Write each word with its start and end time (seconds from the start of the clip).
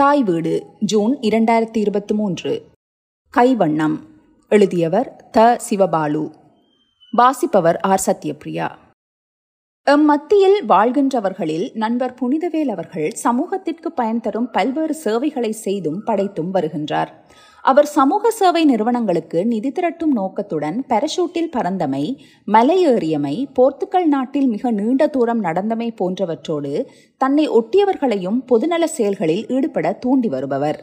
தாய் 0.00 0.22
வீடு 0.22 0.66
ஜூன் 0.78 1.18
இரண்டாயிரத்தி 1.18 1.76
இருபத்தி 1.76 2.14
மூன்று. 2.14 2.66
கைவண்ணம். 3.36 3.96
எழுதியவர் 4.48 5.28
த 5.30 5.58
சிவபாலு. 5.70 6.34
வாசிப்பவர் 7.12 7.80
ஆர் 7.80 8.02
சத்யபிரியா 8.06 8.70
எம்மத்தியில் 9.86 10.56
வாழ்கின்றவர்களில் 10.68 11.64
நண்பர் 11.72 12.14
புனிதவேல் 12.20 12.68
அவர்கள் 12.68 13.10
சமூகத்திற்கு 13.10 13.92
பயன் 13.92 14.20
தரும் 14.20 14.50
பல்வேறு 14.50 14.94
சேவைகளை 14.94 15.52
செய்தும் 15.52 16.02
படைத்தும் 16.04 16.50
வருகின்றார். 16.54 17.10
அவர் 17.62 17.86
சமூக 17.86 18.30
சேவை 18.30 18.64
நிறுவனங்களுக்கு 18.64 19.46
நிதி 19.46 19.70
திரட்டும் 19.70 20.12
நோக்கத்துடன் 20.12 20.84
பரஷூட்டில் 20.88 21.50
பறந்தமை 21.56 22.16
மலையேறியமை 22.48 23.34
போர்த்துக்கல் 23.58 24.04
நாட்டில் 24.04 24.46
மிக 24.46 24.70
நீண்ட 24.70 25.06
தூரம் 25.06 25.44
நடந்தமை 25.44 25.88
போன்றவற்றோடு 26.02 26.86
தன்னை 27.16 27.48
ஒட்டியவர்களையும் 27.48 28.38
பொதுநல 28.46 28.84
செயல்களில் 28.84 29.46
ஈடுபட 29.46 29.92
தூண்டி 29.92 30.28
வருபவர். 30.28 30.80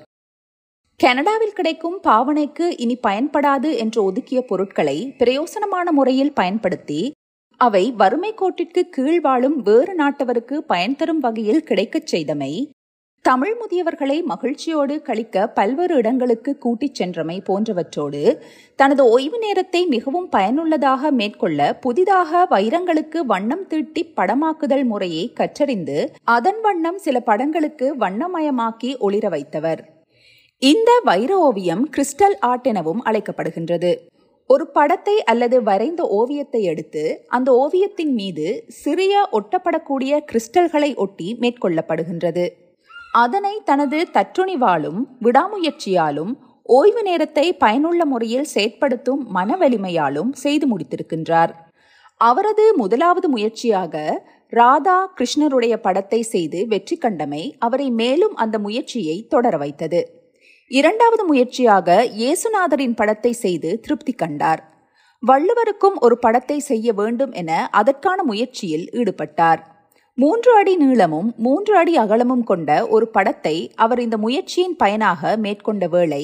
கனடாவில் 0.99 1.53
கிடைக்கும் 1.53 1.99
பாவனைக்கு 2.03 2.67
இனி 2.77 2.97
பயன்படாது 3.07 3.71
என்று 3.77 4.03
ஒதுக்கிய 4.03 4.41
பொருட்களை 4.41 4.97
பிரயோசனமான 5.17 5.91
முறையில் 5.91 6.33
பயன்படுத்தி 6.33 7.01
அவை 7.57 7.91
வறுமை 7.91 8.33
கோட்டிற்கு 8.33 8.81
கீழ் 8.89 9.19
வாழும் 9.19 9.61
வேறு 9.61 9.93
நாட்டவருக்கு 9.95 10.57
பயன் 10.57 10.95
தரும் 10.95 11.19
வகையில் 11.19 11.63
கிடைக்கச் 11.63 12.15
செய்தமை. 12.15 12.69
தமிழ் 13.21 13.55
முதியவர்களை 13.61 14.23
மகிழ்ச்சியோடு 14.23 15.01
கழிக்க 15.01 15.47
பல்வேறு 15.47 15.95
இடங்களுக்கு 15.95 16.57
கூட்டிச் 16.57 16.93
சென்றமை 16.93 17.41
போன்றவற்றோடு 17.47 18.37
தனது 18.75 19.05
ஓய்வு 19.05 19.37
நேரத்தை 19.39 19.85
மிகவும் 19.85 20.29
பயனுள்ளதாக 20.29 21.11
மேற்கொள்ள 21.11 21.73
புதிதாக 21.73 22.47
வைரங்களுக்கு 22.49 23.17
வண்ணம் 23.17 23.67
தீட்டி 23.67 24.13
படமாக்குதல் 24.15 24.85
முறையை 24.85 25.33
கற்றறிந்து 25.33 26.07
அதன் 26.23 26.61
வண்ணம் 26.61 26.97
சில 26.97 27.19
படங்களுக்கு 27.19 27.95
வண்ணமயமாக்கி 27.95 28.93
ஒளிர 28.99 29.29
வைத்தவர். 29.29 29.79
இந்த 30.57 31.01
வைர 31.03 31.37
ஓவியம் 31.37 31.89
கிறிஸ்டல் 31.97 32.37
ஆர்ட் 32.39 32.67
எனவும் 32.67 33.03
அழைக்கப்படுகின்றது. 33.05 33.95
ஒரு 34.49 34.65
படத்தை 34.67 35.15
அல்லது 35.23 35.63
வரைந்த 35.63 36.01
ஓவியத்தை 36.07 36.63
எடுத்து 36.63 37.03
அந்த 37.27 37.49
ஓவியத்தின் 37.53 38.13
மீது 38.13 38.45
சிறிய 38.67 39.13
ஒட்டப்படக்கூடிய 39.31 40.19
கிறிஸ்டல்களை 40.31 40.95
ஒட்டி 40.95 41.27
மேற்கொள்ளப்படுகின்றது. 41.41 42.45
அதனை 43.13 43.53
தனது 43.63 43.99
தற்றுணிவாலும் 44.13 44.99
விடாமுயற்சியாலும் 45.21 46.31
ஓய்வு 46.69 47.01
நேரத்தை 47.03 47.45
பயனுள்ள 47.53 48.01
முறையில் 48.05 48.49
செயற்படுத்தும் 48.55 49.21
மன 49.27 49.57
வலிமையாலும் 49.57 50.31
செய்து 50.35 50.65
முடித்திருக்கின்றார். 50.71 51.53
அவரது 52.21 52.65
முதலாவது 52.75 53.27
முயற்சியாக 53.29 54.23
ராதா 54.53 54.97
கிருஷ்ணருடைய 55.17 55.75
படத்தை 55.77 56.21
செய்து 56.23 56.67
வெற்றி 56.67 56.97
கண்டமை 56.97 57.43
அவரை 57.59 57.87
மேலும் 57.91 58.35
அந்த 58.35 58.59
முயற்சியை 58.59 59.17
தொடர 59.29 59.57
வைத்தது. 59.57 60.01
இரண்டாவது 60.71 61.23
முயற்சியாக 61.25 61.89
இயேசுநாதரின் 62.19 62.95
படத்தை 62.95 63.29
செய்து 63.33 63.69
திருப்தி 63.79 64.13
கண்டார். 64.13 64.61
வள்ளுவருக்கும் 65.23 65.95
ஒரு 65.99 66.15
படத்தை 66.19 66.57
செய்ய 66.59 66.93
வேண்டும் 66.93 67.31
என 67.31 67.51
அதற்கான 67.71 68.23
முயற்சியில் 68.23 68.83
ஈடுபட்டார். 68.93 69.61
மூன்று 70.17 70.51
அடி 70.55 70.73
நீளமும் 70.75 71.29
மூன்று 71.37 71.73
அடி 71.77 71.93
அகலமும் 71.97 72.43
கொண்ட 72.43 72.69
ஒரு 72.87 73.07
படத்தை 73.07 73.55
அவர் 73.75 73.99
இந்த 73.99 74.17
முயற்சியின் 74.17 74.75
பயனாக 74.75 75.37
மேற்கொண்ட 75.37 75.87
வேளை 75.87 76.23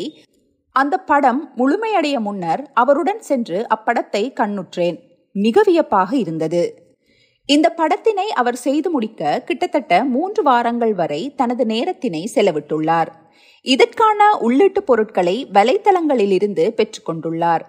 அந்த 0.76 0.96
படம் 0.98 1.42
முழுமையடைய 1.58 2.18
முன்னர் 2.20 2.64
அவருடன் 2.74 3.22
சென்று 3.22 3.60
அப்படத்தை 3.76 4.24
கண்ணுற்றேன். 4.40 4.98
மிக 5.36 5.64
வியப்பாக 5.66 6.12
இருந்தது. 6.18 6.64
இந்த 7.50 7.68
படத்தினை 7.78 8.26
அவர் 8.42 8.56
செய்து 8.56 8.90
முடிக்க 8.90 9.42
கிட்டத்தட்ட 9.46 9.94
மூன்று 10.04 10.44
வாரங்கள் 10.44 10.94
வரை 10.94 11.34
தனது 11.36 11.64
நேரத்தினை 11.66 12.22
செலவிட்டுள்ளார். 12.36 13.10
இதற்கான 13.62 14.20
உள்ளீட்டு 14.42 14.82
பொருட்களை 14.86 15.48
வலைத்தளங்களிலிருந்து 15.54 16.66
பெற்றுக்கொண்டுள்ளார் 16.78 17.64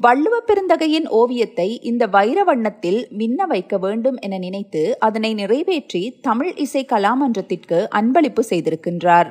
வள்ளுவ 0.00 0.36
பெருந்தகையின் 0.46 1.06
ஓவியத்தை 1.08 1.66
இந்த 1.82 2.06
வைர 2.06 2.44
வண்ணத்தில் 2.44 2.98
மின்ன 3.10 3.46
வைக்க 3.46 3.78
வேண்டும் 3.78 4.18
என 4.18 4.38
நினைத்து 4.38 4.82
அதனை 4.98 5.34
நிறைவேற்றி 5.34 6.02
தமிழ் 6.22 6.52
இசை 6.56 6.82
கலாமன்றத்திற்கு 6.84 7.78
அன்பளிப்பு 7.98 8.44
செய்திருக்கின்றார். 8.50 9.30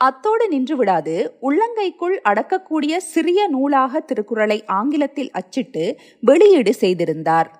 அத்தோடு 0.00 0.48
நின்று 0.48 0.76
விடாது 0.76 1.16
உள்ளங்கைக்குள் 1.42 2.16
அடக்கக்கூடிய 2.24 2.96
சிறிய 3.12 3.46
நூலாக 3.46 4.00
திருக்குறளை 4.00 4.58
ஆங்கிலத்தில் 4.66 5.30
அச்சிட்டு 5.30 5.86
வெளியீடு 6.20 6.74
செய்திருந்தார். 6.74 7.50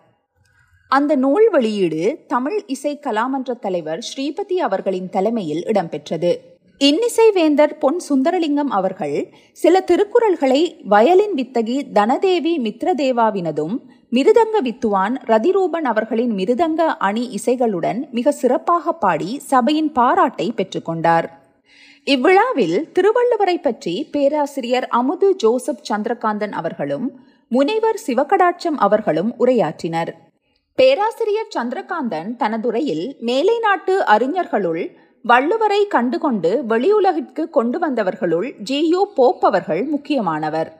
அந்த 0.91 1.15
நூல் 1.15 1.51
வெளியீடு 1.51 2.25
தமிழ் 2.27 2.63
இசை 2.67 3.01
கலாமன்ற 3.03 3.55
தலைவர் 3.61 3.99
ஸ்ரீபதி 3.99 4.57
அவர்களின் 4.67 5.09
தலைமையில் 5.09 5.63
இடம்பெற்றது. 5.65 6.31
இன்னிசை 6.79 7.31
வேந்தர் 7.31 7.79
பொன் 7.79 7.99
சுந்தரலிங்கம் 8.09 8.71
அவர்கள் 8.79 9.17
சில 9.53 9.81
திருக்குறள்களை 9.81 10.83
வயலின் 10.85 11.35
வித்தகி 11.35 11.77
தனதேவி 11.93 12.53
மித்ரதேவாவினதும் 12.59 13.75
மிருதங்க 14.13 14.61
வித்துவான் 14.63 15.17
ரதிரூபன் 15.25 15.89
அவர்களின் 15.93 16.33
மிருதங்க 16.35 16.87
அணி 16.99 17.25
இசைகளுடன் 17.39 18.01
மிக 18.11 18.33
சிறப்பாக 18.33 18.93
பாடி 18.93 19.39
சபையின் 19.39 19.93
பாராட்டை 19.93 20.53
பெற்றுக்கொண்டார். 20.57 21.29
இவ்விழாவில் 22.05 22.79
திருவள்ளுவரை 22.93 23.57
பற்றி 23.63 24.09
பேராசிரியர் 24.13 24.87
அமுது 24.89 25.37
ஜோசப் 25.37 25.85
சந்திரகாந்தன் 25.91 26.53
அவர்களும் 26.53 27.09
முனைவர் 27.49 28.01
சிவகடாட்சம் 28.07 28.79
அவர்களும் 28.79 29.35
உரையாற்றினர். 29.39 30.13
பேராசிரியர் 30.79 31.55
சந்திரகாந்தன் 31.57 32.37
தனதுரையில் 32.37 33.17
மேலை 33.21 33.59
நாட்டு 33.59 34.03
அறிஞர்களுள் 34.03 34.97
வள்ளுவரை 35.29 35.87
கண்டுகொண்டு 35.87 36.65
வெளியுலகிற்கு 36.69 37.51
கொண்டு 37.51 37.79
வந்தவர்களுள் 37.79 38.59
ஜி. 38.59 38.89
யு. 38.89 39.07
போப் 39.15 39.45
அவர்கள் 39.45 39.85
முக்கியமானவர். 39.85 40.71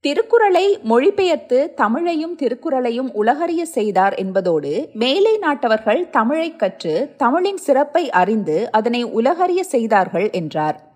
திருக்குறளை 0.00 0.78
மொழிபெயர்த்து 0.82 1.72
தமிழையும் 1.76 2.34
திருக்குறளையும் 2.38 3.12
உலகறிய 3.12 3.64
செய்தார் 3.66 4.14
என்பதோடு 4.14 4.88
மேலை 4.92 5.38
நாட்டவர்கள் 5.38 6.10
தமிழை 6.10 6.56
கற்று 6.56 7.14
தமிழின் 7.16 7.56
சிறப்பை 7.56 8.10
அறிந்து 8.10 8.70
அதனை 8.70 9.02
உலகறிய 9.04 9.64
செய்தார்கள் 9.64 10.30
என்றார். 10.30 10.87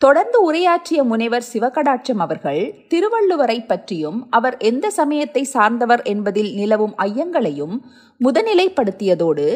தொடர்ந்து 0.00 0.38
உரையாற்றிய 0.42 1.00
முனைவர் 1.04 1.46
சிவகடாட்சம் 1.52 2.20
அவர்கள் 2.20 2.60
திருவள்ளுவரை 2.88 3.56
பற்றியும் 3.66 4.18
அவர் 4.30 4.56
எந்த 4.60 4.86
சமயத்தை 4.90 5.42
சார்ந்தவர் 5.44 6.02
என்பதில் 6.02 6.52
நிலவும் 6.54 6.94
ஐயங்களையும் 6.98 7.74
முதநிலைப்படுத்தியதோடு 8.20 9.46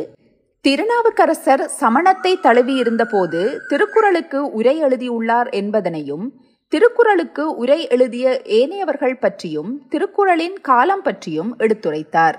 திருநாவுக்கரசர் 0.65 1.65
சமணத்தை 1.81 2.33
தழுவியிருந்த 2.41 3.05
போது 3.05 3.41
திருக்குறளுக்கு 3.69 4.41
உரை 4.51 4.77
எழுதியுள்ளார் 4.81 5.49
என்பதனையும் 5.55 6.27
திருக்குறளுக்கு 6.73 7.45
உரை 7.57 7.81
எழுதிய 7.89 8.29
ஏனையவர்கள் 8.59 9.21
பற்றியும் 9.21 9.71
திருக்குறளின் 9.91 10.57
காலம் 10.61 11.03
பற்றியும் 11.03 11.51
எடுத்துரைத்தார். 11.59 12.37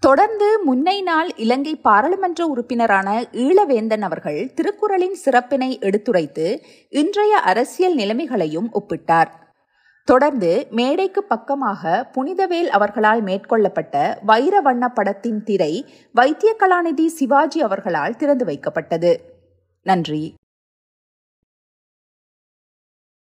தொடர்ந்து 0.00 0.48
முன்னை 0.66 1.02
நாள் 1.02 1.34
இலங்கை 1.36 1.76
பாராளுமன்ற 1.76 2.46
உறுப்பினரான 2.46 3.08
ஈழவேந்தன் 3.32 4.00
அவர்கள் 4.00 4.52
திருக்குறளின் 4.54 5.16
சிறப்பினை 5.24 5.78
எடுத்துரைத்து 5.78 6.46
இன்றைய 6.90 7.38
அரசியல் 7.38 7.94
நிலைமைகளையும் 7.94 8.68
ஒப்பிட்டார். 8.72 9.30
தொடர்ந்து 10.04 10.66
மேடைக்கு 10.70 11.24
பக்கமாக 11.24 12.10
புனிதவேல் 12.14 12.68
அவர்களால் 12.68 13.22
மேற்கொள்ளப்பட்ட 13.22 14.18
வைர 14.24 14.60
வண்ண 14.60 14.88
படத்தின் 14.88 15.42
திரை 15.42 15.72
வைத்திய 16.12 16.56
கலாநிதி 16.58 17.06
சிவாஜி 17.06 17.62
அவர்களால் 17.62 18.16
திறந்து 18.16 18.44
வைக்கப்பட்டது. 18.44 19.14
நன்றி. 19.82 20.34